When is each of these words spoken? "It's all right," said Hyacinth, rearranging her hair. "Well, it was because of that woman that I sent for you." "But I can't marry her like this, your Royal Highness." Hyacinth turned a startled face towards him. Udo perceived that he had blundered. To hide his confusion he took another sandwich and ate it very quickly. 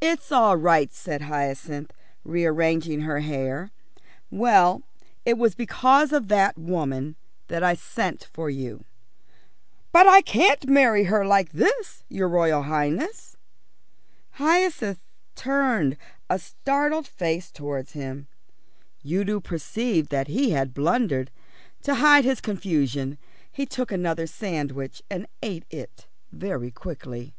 "It's 0.00 0.32
all 0.32 0.56
right," 0.56 0.92
said 0.92 1.22
Hyacinth, 1.22 1.92
rearranging 2.24 3.02
her 3.02 3.20
hair. 3.20 3.70
"Well, 4.28 4.82
it 5.24 5.38
was 5.38 5.54
because 5.54 6.12
of 6.12 6.26
that 6.26 6.58
woman 6.58 7.14
that 7.46 7.62
I 7.62 7.74
sent 7.74 8.24
for 8.32 8.50
you." 8.50 8.84
"But 9.92 10.08
I 10.08 10.22
can't 10.22 10.66
marry 10.68 11.04
her 11.04 11.24
like 11.24 11.52
this, 11.52 12.02
your 12.08 12.28
Royal 12.28 12.64
Highness." 12.64 13.36
Hyacinth 14.32 14.98
turned 15.36 15.96
a 16.28 16.40
startled 16.40 17.06
face 17.06 17.52
towards 17.52 17.92
him. 17.92 18.26
Udo 19.06 19.38
perceived 19.38 20.10
that 20.10 20.26
he 20.26 20.50
had 20.50 20.74
blundered. 20.74 21.30
To 21.82 21.94
hide 21.94 22.24
his 22.24 22.40
confusion 22.40 23.18
he 23.52 23.66
took 23.66 23.92
another 23.92 24.26
sandwich 24.26 25.00
and 25.08 25.28
ate 25.44 25.64
it 25.70 26.08
very 26.32 26.72
quickly. 26.72 27.34